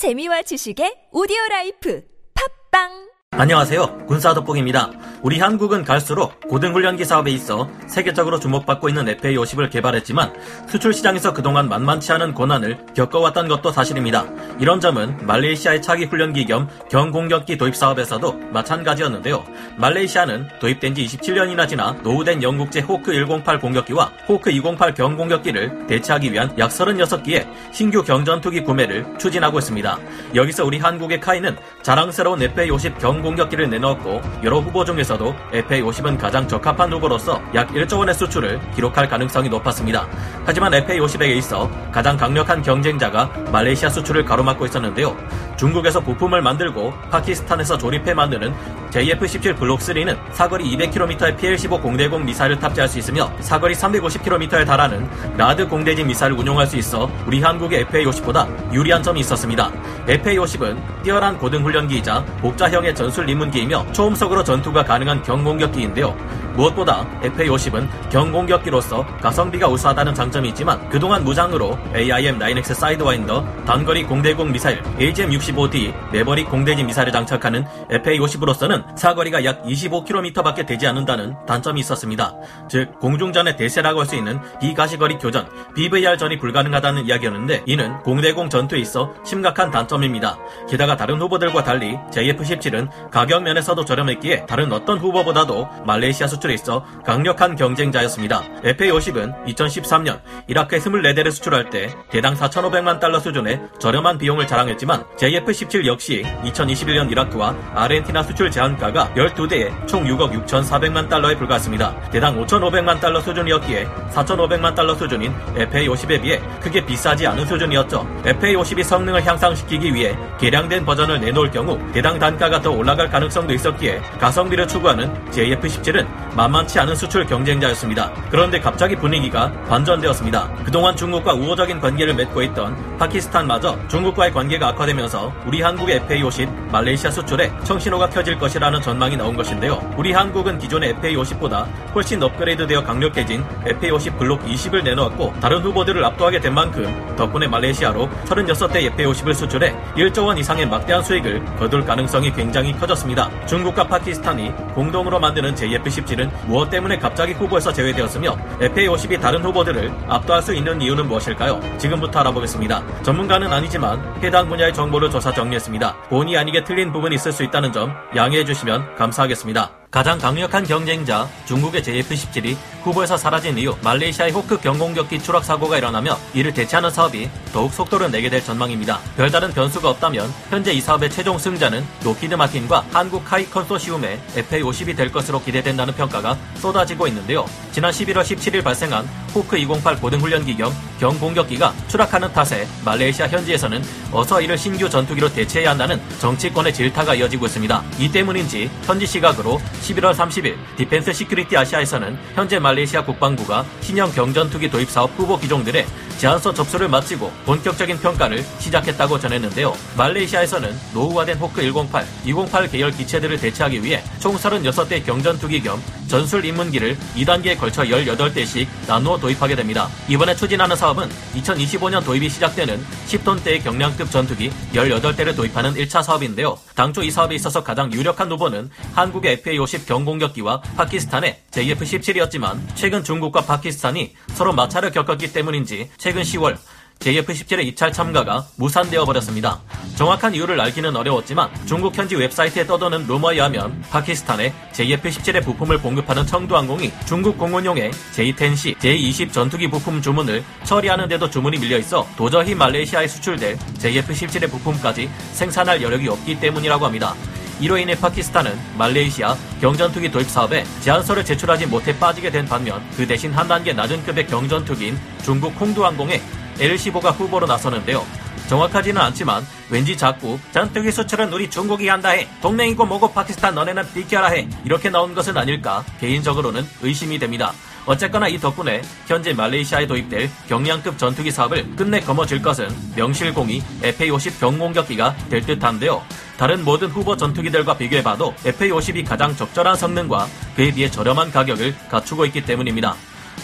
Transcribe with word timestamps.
재미와 0.00 0.40
지식의 0.48 1.12
오디오 1.12 1.36
라이프. 1.50 2.00
팟빵 2.32 3.09
안녕하세요. 3.40 4.04
군사 4.06 4.34
돋보기입니다. 4.34 4.90
우리 5.22 5.38
한국은 5.38 5.82
갈수록 5.82 6.38
고등훈련기 6.46 7.06
사업에 7.06 7.30
있어 7.30 7.70
세계적으로 7.86 8.38
주목받고 8.38 8.90
있는 8.90 9.06
FA50을 9.16 9.70
개발했지만 9.70 10.34
수출 10.68 10.92
시장에서 10.92 11.32
그동안 11.32 11.66
만만치 11.66 12.12
않은 12.12 12.34
고난을 12.34 12.78
겪어왔던 12.94 13.48
것도 13.48 13.70
사실입니다. 13.70 14.26
이런 14.58 14.78
점은 14.78 15.26
말레이시아의 15.26 15.80
차기 15.80 16.04
훈련기 16.04 16.44
겸 16.44 16.68
경공격기 16.90 17.56
도입 17.56 17.76
사업에서도 17.76 18.30
마찬가지였는데요. 18.52 19.42
말레이시아는 19.78 20.48
도입된 20.60 20.94
지 20.94 21.06
27년이나 21.06 21.66
지나 21.66 21.92
노후된 22.02 22.42
영국제 22.42 22.80
호크 22.80 23.10
108 23.10 23.58
공격기와 23.58 24.12
호크 24.28 24.50
208 24.50 24.92
경공격기를 24.92 25.86
대체하기 25.86 26.30
위한 26.30 26.52
약 26.58 26.70
36기의 26.70 27.46
신규 27.72 28.02
경전투기 28.02 28.64
구매를 28.64 29.06
추진하고 29.18 29.60
있습니다. 29.60 29.98
여기서 30.34 30.66
우리 30.66 30.78
한국의 30.78 31.20
카이는 31.20 31.56
자랑스러운 31.82 32.40
FA50 32.40 32.98
경 32.98 33.22
공격기를 33.22 33.70
내놓았고 33.70 34.20
여러 34.42 34.58
후보 34.58 34.84
중에서도 34.84 35.34
FA50은 35.52 36.18
가장 36.18 36.46
적합한 36.46 36.92
후보로서 36.92 37.40
약 37.54 37.68
1조 37.68 37.98
원의 37.98 38.14
수출을 38.14 38.60
기록할 38.74 39.08
가능성이 39.08 39.48
높았습니다. 39.48 40.06
하지만 40.44 40.72
FA50에 40.72 41.36
있어 41.36 41.70
가장 41.90 42.16
강력한 42.16 42.60
경쟁자가 42.60 43.26
말레이시아 43.50 43.88
수출을 43.88 44.24
가로막고 44.24 44.66
있었는데요. 44.66 45.16
중국에서 45.60 46.00
부품을 46.00 46.40
만들고 46.40 46.94
파키스탄에서 47.10 47.76
조립해 47.76 48.14
만드는 48.14 48.54
JF-17 48.92 49.58
블록3는 49.58 50.18
사거리 50.32 50.64
200km의 50.74 51.36
PL-15 51.36 51.82
공대공 51.82 52.24
미사일을 52.24 52.58
탑재할 52.58 52.88
수 52.88 52.98
있으며 52.98 53.30
사거리 53.40 53.74
350km에 53.74 54.66
달하는 54.66 55.06
라드 55.36 55.68
공대지 55.68 56.02
미사일을 56.02 56.38
운용할 56.38 56.66
수 56.66 56.78
있어 56.78 57.10
우리 57.26 57.42
한국의 57.42 57.84
FA-50보다 57.84 58.72
유리한 58.72 59.02
점이 59.02 59.20
있었습니다. 59.20 59.70
FA-50은 60.06 61.02
뛰어난 61.02 61.36
고등훈련기이자 61.36 62.24
복좌형의 62.40 62.94
전술 62.94 63.28
입문기이며 63.28 63.92
초음속으로 63.92 64.42
전투가 64.42 64.82
가능한 64.82 65.22
경공격기인데요. 65.22 66.16
무엇보다 66.60 67.06
FA-50은 67.22 68.10
경공격기로서 68.10 69.06
가성비가 69.18 69.68
우수하다는 69.68 70.14
장점이 70.14 70.50
있지만 70.50 70.88
그동안 70.90 71.24
무장으로 71.24 71.78
AIM-9X 71.94 72.74
사이드와인더, 72.74 73.64
단거리 73.64 74.04
공대공 74.04 74.52
미사일 74.52 74.82
AGM-65D, 74.98 76.12
매버릭 76.12 76.44
공대지 76.44 76.84
미사일을 76.84 77.12
장착하는 77.12 77.64
FA-50으로서는 77.90 78.96
사거리가 78.96 79.44
약 79.44 79.62
25km밖에 79.62 80.66
되지 80.66 80.86
않는다는 80.86 81.34
단점이 81.46 81.80
있었습니다. 81.80 82.34
즉 82.68 82.98
공중전의 83.00 83.56
대세라고 83.56 84.00
할 84.00 84.10
수 84.10 84.16
있는 84.16 84.40
비가시거리 84.60 85.18
교전, 85.18 85.46
BVR전이 85.76 86.38
불가능하다는 86.38 87.06
이야기였는데 87.06 87.62
이는 87.66 87.96
공대공 88.00 88.50
전투에 88.50 88.80
있어 88.80 89.14
심각한 89.24 89.70
단점입니다. 89.70 90.36
게다가 90.68 90.96
다른 90.96 91.20
후보들과 91.20 91.62
달리 91.62 91.96
JF-17은 92.10 93.10
가격 93.12 93.44
면에서도 93.44 93.84
저렴했기에 93.84 94.46
다른 94.46 94.72
어떤 94.72 94.98
후보보다도 94.98 95.68
말레이시아 95.86 96.26
수출 96.26 96.49
에 96.50 96.54
있어 96.54 96.84
강력한 97.04 97.56
경쟁자였습니다. 97.56 98.42
FA-50은 98.62 99.46
2013년 99.46 100.20
이라크에 100.48 100.78
24대를 100.78 101.30
수출할 101.30 101.70
때 101.70 101.94
대당 102.10 102.34
4,500만 102.34 103.00
달러 103.00 103.20
수준의 103.20 103.60
저렴한 103.78 104.18
비용을 104.18 104.46
자랑했지만 104.46 105.04
JF-17 105.16 105.86
역시 105.86 106.24
2021년 106.44 107.10
이라크와 107.10 107.54
아르헨티나 107.74 108.22
수출 108.24 108.50
제한가가 108.50 109.12
12대에 109.14 109.86
총 109.86 110.04
6억 110.04 110.32
6,400만 110.44 111.08
달러에 111.08 111.36
불과했습니다. 111.36 112.10
대당 112.10 112.40
5,500만 112.44 113.00
달러 113.00 113.20
수준이었기에 113.20 113.86
4,500만 114.10 114.74
달러 114.74 114.94
수준인 114.94 115.32
FA-50에 115.54 116.20
비해 116.20 116.40
크게 116.60 116.84
비싸지 116.84 117.26
않은 117.28 117.46
수준이었죠. 117.46 118.06
FA-52 118.24 118.82
성능을 118.82 119.26
향상시키기 119.26 119.94
위해 119.94 120.16
개량된 120.38 120.84
버전을 120.84 121.20
내놓을 121.20 121.50
경우 121.50 121.78
대당 121.92 122.18
단가가 122.18 122.60
더 122.60 122.70
올라갈 122.70 123.08
가능성도 123.08 123.54
있었기에 123.54 124.00
가성비를 124.18 124.66
추구하는 124.66 125.12
JF-17은 125.30 126.06
만만치 126.36 126.78
않은 126.80 126.94
수출 126.94 127.26
경쟁자였습니다. 127.26 128.12
그런데 128.30 128.60
갑자기 128.60 128.96
분위기가 128.96 129.50
반전되었습니다. 129.68 130.50
그동안 130.64 130.96
중국과 130.96 131.34
우호적인 131.34 131.80
관계를 131.80 132.14
맺고 132.14 132.42
있던 132.42 132.98
파키스탄마저 132.98 133.78
중국과의 133.88 134.32
관계가 134.32 134.68
악화되면서 134.68 135.32
우리 135.46 135.62
한국의 135.62 136.00
FA-50 136.00 136.70
말레이시아 136.70 137.10
수출에 137.10 137.52
청신호가 137.64 138.10
켜질 138.10 138.38
것이라는 138.38 138.80
전망이 138.80 139.16
나온 139.16 139.36
것인데요. 139.36 139.80
우리 139.96 140.12
한국은 140.12 140.58
기존의 140.58 140.94
FA-50보다 140.96 141.66
훨씬 141.94 142.22
업그레이드되어 142.22 142.84
강력해진 142.84 143.44
FA-50 143.64 144.18
블록 144.18 144.44
20을 144.44 144.84
내놓았고 144.84 145.34
다른 145.40 145.62
후보들을 145.62 146.04
압도하게 146.04 146.40
된 146.40 146.54
만큼 146.54 147.14
덕분에 147.16 147.48
말레이시아로 147.48 148.08
36대 148.26 148.94
FA-50을 148.94 149.34
수출해 149.34 149.74
1조 149.96 150.26
원 150.26 150.38
이상의 150.38 150.66
막대한 150.68 151.02
수익을 151.02 151.44
거둘 151.56 151.84
가능성이 151.84 152.32
굉장히 152.32 152.72
커졌습니다. 152.78 153.30
중국과 153.46 153.86
파키스탄이 153.88 154.52
공동으로 154.74 155.18
만드는 155.18 155.54
JF-17은 155.54 156.19
무엇 156.46 156.68
때문에 156.70 156.98
갑자기 156.98 157.32
후보에서 157.32 157.72
제외되었으며 157.72 158.36
FA-50이 158.60 159.20
다른 159.20 159.42
후보들을 159.44 159.92
압도할 160.08 160.42
수 160.42 160.54
있는 160.54 160.80
이유는 160.82 161.06
무엇일까요? 161.08 161.60
지금부터 161.78 162.20
알아보겠습니다. 162.20 162.82
전문가는 163.02 163.52
아니지만 163.52 164.14
해당 164.22 164.48
분야의 164.48 164.74
정보를 164.74 165.10
조사 165.10 165.32
정리했습니다. 165.32 165.96
본의 166.08 166.36
아니게 166.36 166.64
틀린 166.64 166.92
부분이 166.92 167.14
있을 167.14 167.32
수 167.32 167.44
있다는 167.44 167.72
점 167.72 167.94
양해해 168.16 168.44
주시면 168.44 168.96
감사하겠습니다. 168.96 169.70
가장 169.90 170.18
강력한 170.18 170.62
경쟁자 170.62 171.26
중국의 171.46 171.82
JF-17이 171.82 172.56
후보에서 172.82 173.16
사라진 173.16 173.56
이후 173.58 173.76
말레이시아의 173.82 174.32
호크 174.32 174.60
경공격기 174.60 175.22
추락 175.22 175.44
사고가 175.44 175.78
일어나며 175.78 176.18
이를 176.34 176.52
대체하는 176.52 176.90
사업이 176.90 177.28
더욱 177.52 177.72
속도를 177.72 178.10
내게 178.10 178.30
될 178.30 178.42
전망입니다. 178.42 178.98
별다른 179.16 179.52
변수가 179.52 179.88
없다면 179.90 180.32
현재 180.48 180.72
이 180.72 180.80
사업의 180.80 181.10
최종 181.10 181.38
승자는 181.38 181.84
록히드 182.04 182.34
마틴과 182.34 182.86
한국 182.92 183.24
KAI 183.24 183.48
컨소시엄의 183.50 184.20
FA-50이 184.36 184.96
될 184.96 185.12
것으로 185.12 185.42
기대된다는 185.42 185.94
평가가 185.94 186.36
쏟아지고 186.56 187.06
있는데요. 187.08 187.44
지난 187.72 187.90
11월 187.90 188.22
17일 188.22 188.64
발생한 188.64 189.06
호크 189.34 189.56
208 189.56 190.00
고등훈련기 190.00 190.56
겸 190.56 190.72
경공격기가 190.98 191.72
추락하는 191.88 192.32
탓에 192.32 192.66
말레이시아 192.84 193.28
현지에서는 193.28 193.82
어서 194.12 194.40
이를 194.40 194.58
신규 194.58 194.88
전투기로 194.90 195.32
대체해야 195.32 195.70
한다는 195.70 196.00
정치권의 196.18 196.74
질타가 196.74 197.14
이어지고 197.14 197.46
있습니다. 197.46 197.82
이 197.98 198.10
때문인지 198.10 198.70
현지 198.84 199.06
시각으로 199.06 199.60
11월 199.82 200.14
30일 200.14 200.56
Defence 200.76 201.12
Security 201.12 201.56
Asia에서는 201.56 202.18
현재 202.34 202.58
말레이시아 202.58 203.04
국방부가 203.04 203.64
신형 203.80 204.12
경전투기 204.12 204.70
도입 204.70 204.90
사업 204.90 205.10
후보 205.16 205.38
기종들의 205.38 205.86
제안서 206.18 206.52
접수를 206.52 206.88
마치고 206.88 207.32
본격적인 207.46 207.98
평가를 207.98 208.44
시작했다고 208.58 209.18
전했는데요. 209.18 209.72
말레이시아에서는 209.96 210.78
노후화된 210.92 211.38
호크 211.38 211.62
108, 211.62 212.06
208 212.24 212.70
계열 212.70 212.90
기체들을 212.90 213.38
대체하기 213.38 213.82
위해 213.82 214.02
총 214.18 214.36
36대 214.36 215.04
경전투기 215.04 215.62
겸 215.62 215.82
전술 216.10 216.44
입문기를 216.44 216.96
2단계에 217.14 217.56
걸쳐 217.56 217.84
18대씩 217.84 218.66
나누어 218.88 219.16
도입하게 219.16 219.54
됩니다. 219.54 219.88
이번에 220.08 220.34
추진하는 220.34 220.74
사업은 220.74 221.08
2025년 221.36 222.04
도입이 222.04 222.28
시작되는 222.28 222.84
10톤대의 223.06 223.62
경량급 223.62 224.10
전투기 224.10 224.50
18대를 224.72 225.36
도입하는 225.36 225.74
1차 225.74 226.02
사업인데요. 226.02 226.58
당초 226.74 227.04
이 227.04 227.12
사업에 227.12 227.36
있어서 227.36 227.62
가장 227.62 227.92
유력한 227.92 228.28
후보는 228.32 228.70
한국의 228.92 229.36
FA-50 229.36 229.86
경공격기와 229.86 230.62
파키스탄의 230.76 231.42
JF-17이었지만 231.52 232.58
최근 232.74 233.04
중국과 233.04 233.42
파키스탄이 233.42 234.12
서로 234.34 234.52
마찰을 234.52 234.90
겪었기 234.90 235.32
때문인지 235.32 235.90
최근 235.96 236.22
10월 236.22 236.56
JF-17의 237.00 237.64
입찰 237.64 237.92
참가가 237.92 238.46
무산되어 238.56 239.06
버렸습니다. 239.06 239.58
정확한 239.96 240.34
이유를 240.34 240.60
알기는 240.60 240.94
어려웠지만 240.94 241.48
중국 241.64 241.96
현지 241.96 242.14
웹사이트에 242.14 242.66
떠도는 242.66 243.06
루머에 243.06 243.34
의하면 243.34 243.80
파키스탄에 243.90 244.52
JF-17의 244.72 245.42
부품을 245.42 245.80
공급하는 245.80 246.26
청두항공이 246.26 246.92
중국 247.06 247.38
공군용의 247.38 247.90
J-10C, 248.12 248.78
J-20 248.78 249.32
전투기 249.32 249.70
부품 249.70 250.02
주문을 250.02 250.44
처리하는데도 250.64 251.30
주문이 251.30 251.58
밀려 251.58 251.78
있어 251.78 252.06
도저히 252.16 252.54
말레이시아에 252.54 253.08
수출될 253.08 253.56
JF-17의 253.78 254.50
부품까지 254.50 255.08
생산할 255.32 255.80
여력이 255.80 256.06
없기 256.06 256.38
때문이라고 256.38 256.84
합니다. 256.84 257.14
이로 257.60 257.76
인해 257.76 257.94
파키스탄은 257.94 258.58
말레이시아 258.78 259.36
경전투기 259.60 260.10
도입 260.10 260.28
사업에 260.28 260.64
제안서를 260.80 261.24
제출하지 261.24 261.66
못해 261.66 261.98
빠지게 261.98 262.30
된 262.30 262.46
반면 262.46 262.82
그 262.96 263.06
대신 263.06 263.32
한 263.32 263.48
단계 263.48 263.74
낮은 263.74 264.02
급의 264.04 264.26
경전투기인 264.26 264.98
중국 265.22 265.58
홍두항공의 265.60 266.22
L15가 266.60 267.12
후보로 267.18 267.46
나서는데요. 267.46 268.06
정확하지는 268.48 269.00
않지만 269.00 269.46
왠지 269.70 269.96
자꾸 269.96 270.38
전투기 270.52 270.90
수출은 270.90 271.32
우리 271.32 271.48
중국이 271.48 271.86
한다 271.88 272.10
해 272.10 272.28
동맹이고 272.42 272.84
뭐고 272.84 273.12
파키스탄 273.12 273.54
너네는 273.54 273.92
비켜라 273.94 274.28
해 274.28 274.48
이렇게 274.64 274.90
나온 274.90 275.14
것은 275.14 275.36
아닐까 275.36 275.84
개인적으로는 276.00 276.66
의심이 276.82 277.18
됩니다. 277.18 277.52
어쨌거나 277.86 278.28
이 278.28 278.38
덕분에 278.38 278.82
현재 279.06 279.32
말레이시아에 279.32 279.86
도입될 279.86 280.30
경량급 280.48 280.98
전투기 280.98 281.30
사업을 281.30 281.76
끝내 281.76 282.00
거머쥘 282.00 282.42
것은 282.42 282.68
명실공히 282.96 283.62
FA-50 283.82 284.40
경공격기가 284.40 285.16
될 285.30 285.46
듯한데요. 285.46 286.02
다른 286.36 286.64
모든 286.64 286.88
후보 286.88 287.16
전투기들과 287.16 287.76
비교해봐도 287.76 288.34
FA-50이 288.44 289.06
가장 289.06 289.34
적절한 289.34 289.76
성능과 289.76 290.26
그에 290.56 290.72
비해 290.72 290.90
저렴한 290.90 291.30
가격을 291.30 291.74
갖추고 291.88 292.26
있기 292.26 292.44
때문입니다. 292.44 292.96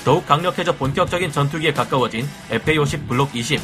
더욱 0.05 0.27
강력해져 0.27 0.73
본격적인 0.73 1.33
전투기에 1.33 1.73
가까워진 1.73 2.29
FA-50 2.51 3.09
블록 3.09 3.35
20. 3.35 3.61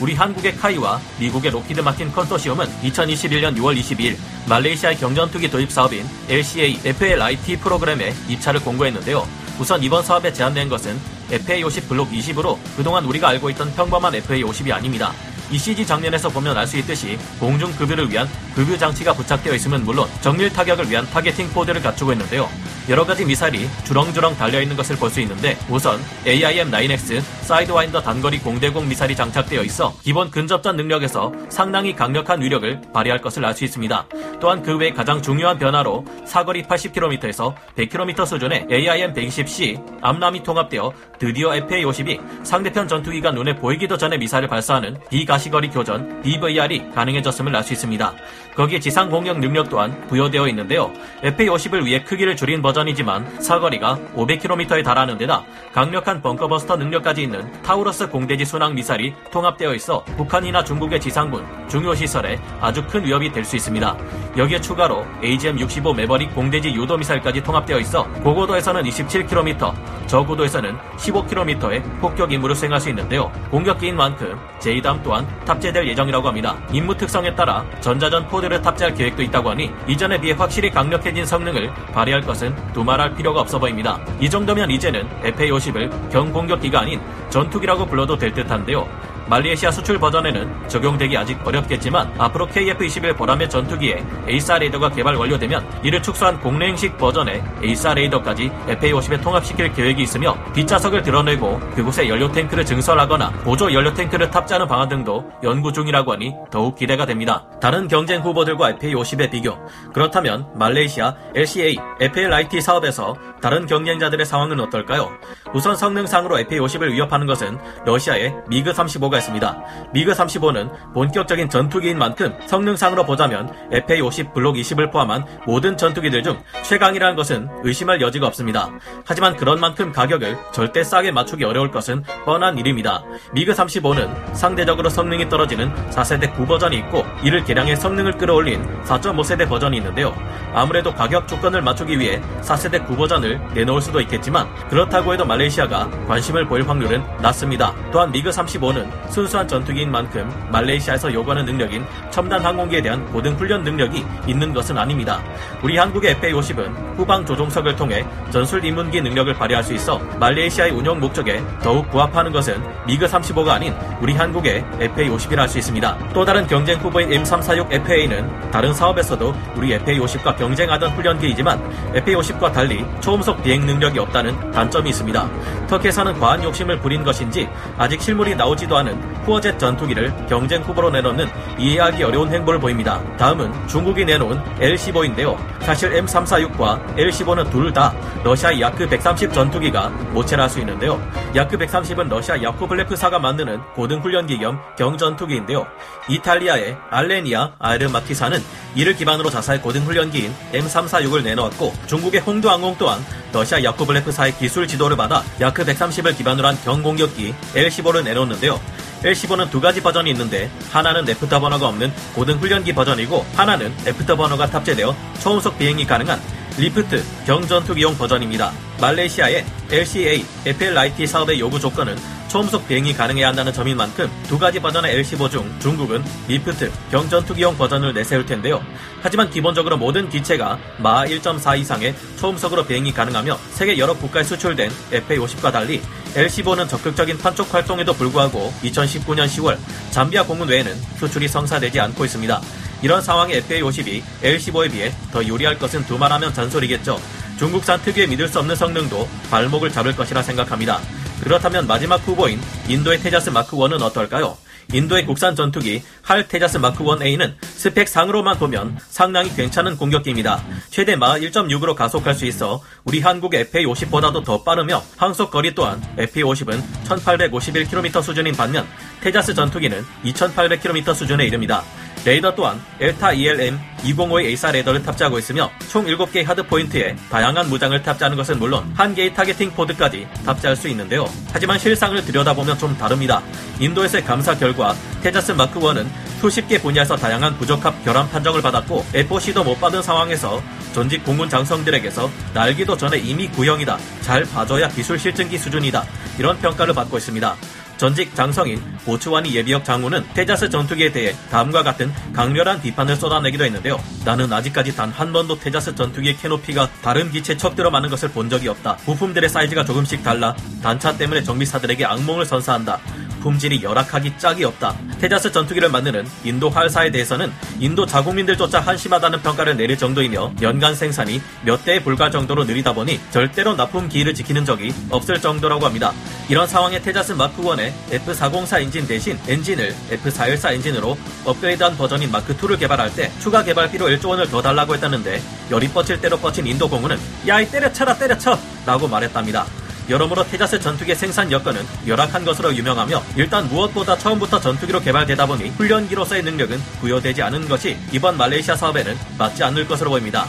우리 0.00 0.14
한국의 0.14 0.56
KAI와 0.56 1.00
미국의 1.18 1.50
록히드 1.50 1.80
마틴 1.80 2.12
컨소시엄은 2.12 2.66
2021년 2.82 3.56
6월 3.56 3.78
22일 3.80 4.16
말레이시아의 4.48 4.98
경전투기 4.98 5.50
도입 5.50 5.70
사업인 5.72 6.06
LCA 6.28 6.80
FLIT 6.84 7.56
프로그램에 7.58 8.12
입찰을 8.28 8.60
공고했는데요. 8.60 9.26
우선 9.58 9.82
이번 9.82 10.02
사업에 10.02 10.32
제안된 10.32 10.68
것은 10.68 10.98
FA50 11.30 11.88
블록 11.88 12.10
20으로 12.10 12.58
그동안 12.76 13.06
우리가 13.06 13.28
알고 13.28 13.48
있던 13.50 13.74
평범한 13.74 14.12
FA50이 14.12 14.70
아닙니다. 14.70 15.12
이 15.50 15.58
CG 15.58 15.86
장면에서 15.86 16.28
보면 16.28 16.58
알 16.58 16.66
수 16.66 16.76
있듯이 16.76 17.18
공중 17.38 17.72
급유를 17.76 18.10
위한 18.10 18.28
급유 18.54 18.76
장치가 18.76 19.14
부착되어 19.14 19.54
있음은 19.54 19.84
물론 19.84 20.08
정밀 20.20 20.52
타격을 20.52 20.90
위한 20.90 21.08
targeting 21.10 21.48
pod를 21.50 21.80
갖추고 21.80 22.12
있는데요. 22.12 22.50
여러 22.88 23.04
가지 23.04 23.24
미사일이 23.24 23.66
주렁주렁 23.84 24.36
달려 24.36 24.60
있는 24.60 24.76
것을 24.76 24.94
볼 24.96 25.10
수 25.10 25.20
있는데 25.20 25.56
우선 25.68 25.98
AIM-9X 26.24 27.20
사이드와인더 27.42 28.02
단거리 28.02 28.38
공대공 28.38 28.88
미사일이 28.88 29.16
장착되어 29.16 29.62
있어 29.62 29.94
기본 30.02 30.30
근접전 30.30 30.76
능력에서 30.76 31.32
상당히 31.48 31.94
강력한 31.94 32.40
위력을 32.42 32.80
발휘할 32.92 33.20
것을 33.20 33.44
알 33.44 33.54
수 33.54 33.64
있습니다. 33.64 34.06
또한 34.40 34.62
그 34.62 34.76
외 34.76 34.90
가장 34.90 35.22
중요한 35.22 35.58
변화로 35.58 36.04
사거리 36.26 36.62
80km에서 36.64 37.54
100km 37.76 38.26
수준의 38.26 38.66
AIM-120C 38.70 39.98
AMRAAM이 40.02 40.42
통합되어 40.42 40.92
드디어 41.18 41.50
FA-50이 41.50 42.44
상대편 42.44 42.86
전투기가 42.88 43.30
눈에 43.30 43.56
보이기도 43.56 43.96
전에 43.96 44.18
미사일을 44.18 44.48
발사하는 44.48 44.98
비가시거리 45.08 45.70
교전 45.70 46.20
BVR이 46.22 46.90
가능해졌음을 46.94 47.56
알 47.56 47.62
수 47.64 47.72
있습니다. 47.72 48.12
거기에 48.54 48.78
지상 48.80 49.10
공격 49.10 49.38
능력 49.38 49.68
또한 49.70 50.06
부여되어 50.08 50.46
있는데요. 50.48 50.92
FA-50을 51.22 51.84
위해 51.84 52.02
크기를 52.04 52.36
줄인 52.36 52.60
버전이지만 52.76 53.40
사거리가 53.40 53.98
500km에 54.14 54.84
달하는 54.84 55.16
데다 55.16 55.42
강력한 55.72 56.20
벙커버스터 56.20 56.76
능력까지 56.76 57.22
있는 57.22 57.50
타우러스 57.62 58.08
공대지 58.08 58.44
순항 58.44 58.74
미사일이 58.74 59.14
통합되어 59.30 59.74
있어 59.74 60.04
북한이나 60.16 60.62
중국의 60.62 61.00
지상군, 61.00 61.46
중요 61.68 61.94
시설에 61.94 62.38
아주 62.60 62.86
큰 62.86 63.04
위협이 63.04 63.32
될 63.32 63.46
수 63.46 63.54
있습니다. 63.54 63.96
여기에 64.36 64.60
추가로 64.60 65.06
AGM-65 65.22 65.94
매버릭 65.94 66.34
공대지 66.34 66.74
유도 66.74 66.96
미사일까지 66.96 67.42
통합되어 67.44 67.78
있어 67.78 68.02
고고도에서는 68.24 68.82
27km, 68.82 69.72
저고도에서는 70.08 70.76
15km의 70.96 72.00
폭격 72.00 72.32
임무를 72.32 72.56
수행할 72.56 72.80
수 72.80 72.88
있는데요. 72.88 73.30
공격기인 73.52 73.96
만큼 73.96 74.36
JDAM 74.58 75.00
또한 75.04 75.24
탑재될 75.44 75.86
예정이라고 75.86 76.26
합니다. 76.26 76.56
임무 76.72 76.96
특성에 76.96 77.36
따라 77.36 77.64
전자전 77.80 78.26
pod를 78.26 78.60
탑재할 78.60 78.94
계획도 78.94 79.22
있다고 79.22 79.50
하니 79.50 79.70
이전에 79.86 80.20
비해 80.20 80.34
확실히 80.34 80.70
강력해진 80.70 81.24
성능을 81.24 81.72
발휘할 81.92 82.22
것은 82.22 82.54
두말할 82.72 83.14
필요가 83.14 83.40
없어 83.40 83.58
보입니다. 83.58 83.98
이 84.20 84.28
정도면 84.28 84.70
이제는 84.70 85.08
FA-50을 85.22 86.10
경공격기가 86.10 86.80
아닌 86.80 87.00
전투기라고 87.30 87.86
불러도 87.86 88.16
될 88.16 88.32
듯한데요. 88.32 88.86
말레이시아 89.28 89.70
수출 89.70 89.98
버전에는 89.98 90.68
적용되기 90.68 91.16
아직 91.16 91.38
어렵겠지만 91.44 92.14
앞으로 92.18 92.46
KF-21 92.46 93.16
보라매 93.16 93.50
전투기에 93.50 94.04
AESA 94.28 94.58
레이더가 94.58 94.90
개발 94.90 95.16
완료되면 95.16 95.80
이를 95.82 96.02
축소한 96.02 96.40
공랭식 96.40 96.96
버전의 96.96 97.42
AESA 97.62 97.94
레이더까지 97.94 98.50
FA-50에 98.68 99.22
통합시킬 99.22 99.72
계획이 99.72 100.02
있으며 100.02 100.36
뒷좌석을 100.52 101.02
들어내고 101.02 101.58
그곳에 101.74 102.08
연료 102.08 102.30
탱크를 102.30 102.64
증설하거나 102.64 103.30
보조 103.42 103.72
연료 103.72 103.92
탱크를 103.92 104.30
탑재하는 104.30 104.68
방안 104.68 104.88
등도 104.88 105.28
연구 105.42 105.72
중이라고 105.72 106.12
하니 106.12 106.34
더욱 106.50 106.76
기대가 106.76 107.04
됩니다. 107.04 107.44
다른 107.60 107.88
경쟁 107.88 108.22
후보들과 108.22 108.74
FA-50의 108.74 109.30
비교 109.30 109.58
그렇다면 109.92 110.46
말레이시아 110.54 111.14
LCA 111.34 111.76
FLIT 112.00 112.60
사업에서 112.60 113.16
다른 113.40 113.66
경쟁자들의 113.66 114.24
상황은 114.24 114.60
어떨까요? 114.60 115.10
우선 115.52 115.76
성능상으로 115.76 116.38
FA-50을 116.38 116.92
위협하는 116.92 117.26
것은 117.26 117.58
러시아의 117.84 118.34
미그 118.48 118.72
35가 118.72 119.15
있습니다. 119.18 119.62
미그 119.92 120.12
35는 120.12 120.92
본격적인 120.92 121.48
전투기인 121.48 121.98
만큼 121.98 122.36
성능상으로 122.46 123.04
보자면 123.04 123.52
FA-50 123.72 124.34
블록 124.34 124.56
20을 124.56 124.90
포함한 124.92 125.24
모든 125.46 125.76
전투기들 125.76 126.22
중 126.22 126.42
최강이라는 126.62 127.16
것은 127.16 127.48
의심할 127.62 128.00
여지가 128.00 128.26
없습니다. 128.26 128.70
하지만 129.04 129.36
그런 129.36 129.60
만큼 129.60 129.92
가격을 129.92 130.36
절대 130.52 130.82
싸게 130.82 131.12
맞추기 131.12 131.44
어려울 131.44 131.70
것은 131.70 132.04
뻔한 132.24 132.58
일입니다. 132.58 133.02
미그 133.32 133.52
35는 133.52 134.34
상대적으로 134.34 134.88
성능이 134.88 135.28
떨어지는 135.28 135.72
4세대 135.90 136.34
9버전이 136.34 136.74
있고 136.74 137.04
이를 137.22 137.44
개량해 137.44 137.76
성능을 137.76 138.18
끌어올린 138.18 138.62
4.5세대 138.84 139.48
버전이 139.48 139.76
있는데요. 139.78 140.14
아무래도 140.54 140.94
가격 140.94 141.28
조건을 141.28 141.62
맞추기 141.62 141.98
위해 141.98 142.20
4세대 142.40 142.86
9버전을 142.86 143.54
내놓을 143.54 143.80
수도 143.80 144.00
있겠지만 144.00 144.52
그렇다고 144.68 145.12
해도 145.12 145.24
말레이시아가 145.24 145.90
관심을 146.06 146.46
보일 146.46 146.68
확률은 146.68 147.02
낮습니다. 147.20 147.74
또한 147.92 148.10
미그 148.10 148.30
35는 148.30 149.05
순수한 149.10 149.48
전투기인 149.48 149.90
만큼 149.90 150.30
말레이시아에서 150.50 151.12
요구하는 151.12 151.44
능력인 151.44 151.84
첨단 152.10 152.44
항공기에 152.44 152.82
대한 152.82 153.04
고등 153.06 153.34
훈련 153.34 153.62
능력이 153.62 154.04
있는 154.26 154.52
것은 154.52 154.76
아닙니다. 154.78 155.22
우리 155.62 155.76
한국의 155.76 156.16
FA-50은 156.16 156.96
후방 156.96 157.24
조종석을 157.24 157.76
통해 157.76 158.04
전술 158.30 158.64
입문기 158.64 159.00
능력을 159.00 159.32
발휘할 159.34 159.64
수 159.64 159.74
있어 159.74 159.98
말레이시아의 160.20 160.72
운영 160.72 161.00
목적에 161.00 161.42
더욱 161.62 161.90
부합하는 161.90 162.32
것은 162.32 162.62
미그 162.86 163.06
35가 163.06 163.48
아닌 163.48 163.74
우리 164.00 164.14
한국의 164.14 164.64
FA-50이라 164.78 165.38
할 165.38 165.48
수 165.48 165.58
있습니다. 165.58 165.96
또 166.12 166.24
다른 166.24 166.46
경쟁 166.46 166.78
후보인 166.78 167.08
M346 167.08 167.72
FA는 167.72 168.50
다른 168.50 168.74
사업에서도 168.74 169.34
우리 169.54 169.76
FA-50과 169.78 170.36
경쟁하던 170.36 170.90
훈련기이지만 170.90 171.92
FA-50과 171.94 172.52
달리 172.52 172.84
초음속 173.00 173.42
비행 173.42 173.64
능력이 173.64 173.98
없다는 173.98 174.50
단점이 174.50 174.90
있습니다. 174.90 175.30
터키에서는 175.68 176.18
과한 176.18 176.42
욕심을 176.42 176.80
부린 176.80 177.04
것인지 177.04 177.48
아직 177.78 178.00
실물이 178.00 178.34
나오지도 178.34 178.76
않은 178.78 178.95
후어젯 179.24 179.58
전투기를 179.58 180.12
경쟁 180.28 180.62
후보로 180.62 180.90
내놓는 180.90 181.26
이해하기 181.58 182.02
어려운 182.02 182.32
행보를 182.32 182.60
보입니다. 182.60 183.00
다음은 183.16 183.68
중국이 183.68 184.04
내놓은 184.04 184.40
L-15인데요. 184.60 185.36
사실 185.60 185.92
M346과 185.92 186.98
L-15는 186.98 187.50
둘 187.50 187.66
다 187.76 187.92
러시아 188.24 188.58
야크 188.58 188.88
130 188.88 189.32
전투기가 189.32 189.88
모체라 190.12 190.44
할수 190.44 190.60
있는데요. 190.60 191.00
야크 191.34 191.58
130은 191.58 192.08
러시아 192.08 192.40
야코블레프사가 192.42 193.18
만드는 193.18 193.60
고등훈련기 193.74 194.38
겸 194.38 194.58
경전투기인데요. 194.78 195.66
이탈리아의 196.08 196.76
알레니아 196.90 197.52
아르마티사는 197.58 198.38
이를 198.76 198.94
기반으로 198.94 199.28
자사의 199.30 199.60
고등훈련기인 199.60 200.32
M346을 200.52 201.22
내놓았고 201.24 201.74
중국의 201.86 202.20
홍두항공 202.20 202.76
또한 202.78 203.04
러시아 203.32 203.62
야코블레프사의 203.62 204.36
기술 204.38 204.66
지도를 204.66 204.96
받아 204.96 205.22
야크 205.40 205.64
130을 205.64 206.16
기반으로 206.16 206.48
한 206.48 206.56
경공격기 206.64 207.34
L-15를 207.54 208.04
내놓는데요. 208.04 208.58
L-15는 209.06 209.50
두 209.50 209.60
가지 209.60 209.80
버전이 209.80 210.10
있는데 210.10 210.50
하나는 210.72 211.08
애프터버너가 211.08 211.68
없는 211.68 211.92
고등 212.12 212.38
훈련기 212.38 212.74
버전이고 212.74 213.24
하나는 213.36 213.72
애프터버너가 213.86 214.50
탑재되어 214.50 214.96
초음속 215.20 215.56
비행이 215.58 215.86
가능한 215.86 216.20
리프트 216.58 217.04
경전투기용 217.24 217.96
버전입니다. 217.96 218.50
말레이시아의 218.80 219.44
LCA 219.70 220.24
FLIT 220.46 221.06
사업의 221.06 221.38
요구 221.38 221.60
조건은 221.60 221.96
초음속 222.28 222.66
비행이 222.66 222.92
가능해야 222.94 223.28
한다는 223.28 223.52
점인 223.52 223.76
만큼 223.76 224.10
두 224.26 224.38
가지 224.38 224.60
버전의 224.60 225.02
L15 225.02 225.30
중 225.30 225.58
중국은 225.60 226.04
리프트 226.28 226.72
경전투기용 226.90 227.56
버전을 227.56 227.94
내세울 227.94 228.26
텐데요. 228.26 228.62
하지만 229.00 229.30
기본적으로 229.30 229.76
모든 229.76 230.08
기체가 230.08 230.58
마1.4 230.78 231.58
이상의 231.58 231.94
초음속으로 232.18 232.66
비행이 232.66 232.92
가능하며 232.92 233.38
세계 233.52 233.78
여러 233.78 233.94
국가에 233.94 234.24
수출된 234.24 234.70
FA-50과 234.90 235.52
달리 235.52 235.80
L15는 236.14 236.68
적극적인 236.68 237.18
판촉 237.18 237.52
활동에도 237.52 237.92
불구하고 237.92 238.52
2019년 238.62 239.26
10월 239.26 239.58
잠비아 239.90 240.24
공군 240.24 240.48
외에는 240.48 240.74
수출이 240.98 241.28
성사되지 241.28 241.78
않고 241.80 242.04
있습니다. 242.04 242.40
이런 242.82 243.00
상황에 243.00 243.40
FA-50이 243.40 244.02
L-15에 244.22 244.72
비해 244.72 244.92
더 245.12 245.24
유리할 245.24 245.58
것은 245.58 245.86
두말하면 245.86 246.34
잔소리겠죠. 246.34 247.00
중국산 247.38 247.80
특유의 247.82 248.08
믿을 248.08 248.28
수 248.28 248.38
없는 248.38 248.56
성능도 248.56 249.08
발목을 249.30 249.70
잡을 249.70 249.94
것이라 249.94 250.22
생각합니다. 250.22 250.80
그렇다면 251.22 251.66
마지막 251.66 251.96
후보인 252.06 252.40
인도의 252.68 253.00
테자스 253.00 253.30
마크1은 253.30 253.82
어떨까요? 253.82 254.36
인도의 254.72 255.06
국산 255.06 255.36
전투기 255.36 255.82
HAL 256.02 256.26
테자스 256.26 256.58
마크1A는 256.58 257.34
스펙 257.40 257.88
상으로만 257.88 258.38
보면 258.38 258.78
상당히 258.88 259.32
괜찮은 259.34 259.76
공격기입니다. 259.76 260.42
최대 260.70 260.96
마하 260.96 261.16
1.6으로 261.16 261.74
가속할 261.74 262.14
수 262.14 262.26
있어 262.26 262.62
우리 262.84 263.00
한국의 263.00 263.46
FA50보다도 263.46 264.24
더 264.24 264.42
빠르며 264.42 264.82
항속 264.96 265.30
거리 265.30 265.54
또한 265.54 265.80
FA50은 265.96 266.60
1851km 266.84 268.02
수준인 268.02 268.34
반면 268.34 268.66
테자스 269.02 269.34
전투기는 269.34 269.84
2800km 270.04 270.94
수준에 270.94 271.26
이릅니다. 271.26 271.62
레이더 272.06 272.36
또한 272.36 272.62
엘타 272.78 273.14
ELM 273.14 273.58
2052 273.78 274.26
AESA 274.26 274.52
레이더를 274.52 274.80
탑재하고 274.84 275.18
있으며 275.18 275.50
총 275.68 275.84
7개의 275.86 276.24
hard 276.24 276.46
point에 276.46 276.94
다양한 277.10 277.48
무장을 277.48 277.82
탑재하는 277.82 278.16
것은 278.16 278.38
물론 278.38 278.72
한 278.76 278.94
개의 278.94 279.12
targeting 279.12 279.50
pod까지 279.50 280.06
탑재할 280.24 280.54
수 280.54 280.68
있는데요. 280.68 281.10
하지만 281.32 281.58
실상을 281.58 282.00
들여다보면 282.04 282.58
좀 282.58 282.78
다릅니다. 282.78 283.20
인도에서의 283.58 284.04
감사 284.04 284.38
결과 284.38 284.76
테자스 285.02 285.32
마크 285.32 285.58
1은 285.58 285.84
수십 286.20 286.46
개 286.46 286.60
분야에서 286.60 286.96
다양한 286.96 287.36
부적합 287.38 287.84
결함 287.84 288.08
판정을 288.08 288.40
받았고 288.40 288.86
FOC도 288.94 289.42
못 289.42 289.60
받은 289.60 289.82
상황에서 289.82 290.40
전직 290.74 291.04
공군 291.04 291.28
장성들에게서 291.28 292.08
날기도 292.34 292.76
전에 292.76 292.98
이미 292.98 293.28
구형이다. 293.28 293.78
잘 294.02 294.24
봐줘야 294.24 294.68
기술 294.68 294.96
실증기 294.96 295.38
수준이다. 295.38 295.84
이런 296.18 296.38
평가를 296.38 296.72
받고 296.72 296.98
있습니다. 296.98 297.36
전직 297.76 298.14
장성인 298.14 298.60
보츠와니 298.84 299.34
예비역 299.34 299.64
장군은 299.64 300.04
테자스 300.14 300.48
전투기에 300.48 300.92
대해 300.92 301.14
다음과 301.30 301.62
같은 301.62 301.92
강렬한 302.12 302.60
비판을 302.62 302.96
쏟아내기도 302.96 303.44
했는데요. 303.44 303.78
나는 304.04 304.32
아직까지 304.32 304.74
단 304.74 304.86
한 304.96 305.12
번도 305.12 305.38
테자스 305.38 305.74
전투기의 305.74 306.16
캐노피가 306.16 306.70
다른 306.80 307.10
기체에 307.10 307.36
척 307.36 307.54
들어맞는 307.54 307.90
것을 307.90 308.08
본 308.10 308.30
적이 308.30 308.48
없다. 308.48 308.76
부품들의 308.76 309.28
사이즈가 309.28 309.62
조금씩 309.64 310.02
달라 310.02 310.34
단차 310.62 310.96
때문에 310.96 311.22
정비사들에게 311.22 311.84
악몽을 311.84 312.24
선사한다. 312.24 312.80
품질이 313.20 313.62
열악하기 313.62 314.18
짝이 314.18 314.44
없다. 314.44 314.76
테자스 315.00 315.32
전투기를 315.32 315.68
만드는 315.68 316.06
인도 316.24 316.48
HAL사에 316.48 316.90
대해서는 316.90 317.32
인도 317.58 317.86
자국민들조차 317.86 318.60
한심하다는 318.60 319.22
평가를 319.22 319.56
내릴 319.56 319.76
정도이며 319.76 320.34
연간 320.42 320.74
생산이 320.74 321.20
몇 321.42 321.64
대에 321.64 321.82
불과할 321.82 322.10
정도로 322.10 322.44
느리다 322.44 322.72
보니 322.72 323.00
절대로 323.10 323.54
납품 323.56 323.88
기일을 323.88 324.14
지키는 324.14 324.44
적이 324.44 324.74
없을 324.90 325.20
정도라고 325.20 325.66
합니다. 325.66 325.92
이런 326.28 326.46
상황에 326.46 326.80
테자스 326.80 327.14
마크1의 327.14 327.72
F404 327.90 328.60
엔진 328.62 328.86
대신 328.86 329.18
엔진을 329.28 329.74
F414 329.90 330.54
엔진으로 330.54 330.96
업그레이드한 331.24 331.76
버전인 331.76 332.10
마크2를 332.10 332.58
개발할 332.58 332.94
때 332.94 333.12
추가 333.20 333.42
개발비로 333.42 333.86
1조 333.86 334.08
원을 334.08 334.28
더 334.30 334.42
달라고 334.42 334.74
했다는데 334.74 335.22
열이 335.50 335.68
뻗칠 335.68 336.00
대로 336.00 336.16
뻗친 336.18 336.46
인도 336.46 336.68
공군은 336.68 336.98
야이 337.26 337.50
때려쳐라 337.50 337.96
때려쳐 337.98 338.38
라고 338.64 338.88
말했답니다. 338.88 339.46
여러모로 339.88 340.24
테자스 340.24 340.60
전투기 340.60 340.94
생산 340.94 341.30
여건은 341.30 341.62
열악한 341.86 342.24
것으로 342.24 342.54
유명하며 342.54 343.02
일단 343.16 343.48
무엇보다 343.48 343.96
처음부터 343.96 344.40
전투기로 344.40 344.80
개발되다 344.80 345.26
보니 345.26 345.50
훈련기로서의 345.50 346.22
능력은 346.22 346.58
부여되지 346.80 347.22
않은 347.22 347.48
것이 347.48 347.76
이번 347.92 348.16
말레이시아 348.16 348.56
사업에는 348.56 348.96
맞지 349.18 349.44
않을 349.44 349.66
것으로 349.66 349.90
보입니다. 349.90 350.26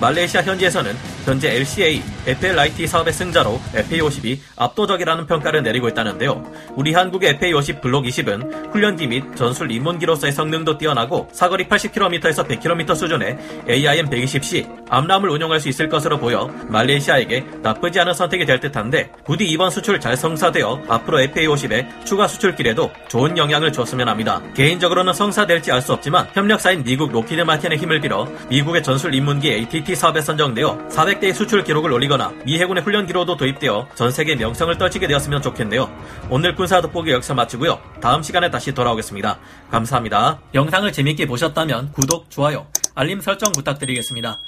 말레이시아 0.00 0.42
현지에서는 0.42 0.94
현재 1.24 1.54
LCA, 1.56 2.02
FLIT 2.26 2.86
사업의 2.86 3.12
승자로 3.12 3.60
FA50이 3.74 4.38
압도적이라는 4.56 5.26
평가를 5.26 5.62
내리고 5.62 5.88
있다는데요. 5.88 6.42
우리 6.74 6.92
한국의 6.92 7.38
FA50 7.38 7.80
블록 7.80 8.04
20은 8.04 8.72
훈련기 8.72 9.06
및 9.06 9.24
전술 9.36 9.70
입문기로서의 9.70 10.32
성능도 10.32 10.76
뛰어나고 10.78 11.28
사거리 11.32 11.68
80km에서 11.68 12.46
100km 12.46 12.96
수준의 12.96 13.38
AIM 13.68 14.10
120C 14.10 14.86
AMRAAM을 14.90 15.30
운용할 15.30 15.60
수 15.60 15.68
있을 15.68 15.88
것으로 15.88 16.18
보여 16.18 16.48
말레이시아에게 16.68 17.44
나쁘지 17.62 18.00
않은 18.00 18.14
선택이 18.14 18.44
될 18.44 18.60
듯한데 18.60 19.12
부디 19.24 19.46
이번 19.46 19.70
수출 19.70 20.00
잘 20.00 20.16
성사되어 20.16 20.82
앞으로 20.88 21.20
FA50의 21.20 22.04
추가 22.04 22.26
수출길에도 22.26 22.90
좋은 23.08 23.38
영향을 23.38 23.72
줬으면 23.72 24.08
합니다. 24.08 24.42
개인적으로는 24.54 25.12
성사될지 25.12 25.70
알 25.70 25.84
수 25.84 25.92
없지만 25.92 26.26
협력사인 26.32 26.82
미국 26.82 27.12
록히드 27.12 27.42
마틴의 27.42 27.76
힘을 27.76 28.00
빌어 28.00 28.26
미국의 28.48 28.82
전술 28.82 29.14
입문기 29.14 29.50
ATT 29.84 29.94
사업에 29.94 30.20
선정되어 30.20 30.88
400대의 30.88 31.34
수출 31.34 31.62
기록을 31.62 31.92
올리거나 31.92 32.32
미 32.44 32.58
해군의 32.58 32.82
훈련기로도 32.82 33.36
도입되어 33.36 33.88
전 33.94 34.10
세계 34.10 34.34
명성을 34.34 34.76
떨치게 34.76 35.06
되었으면 35.06 35.42
좋겠네요. 35.42 35.90
오늘 36.30 36.54
군사 36.54 36.80
돋보기 36.80 37.10
여기서 37.12 37.34
마치고요. 37.34 37.78
다음 38.00 38.22
시간에 38.22 38.50
다시 38.50 38.72
돌아오겠습니다. 38.72 39.38
감사합니다. 39.70 40.40
영상을 40.54 40.90
재밌게 40.90 41.26
보셨다면 41.26 41.92
구독, 41.92 42.30
좋아요, 42.30 42.66
알림 42.94 43.20
설정 43.20 43.52
부탁드리겠습니다. 43.52 44.38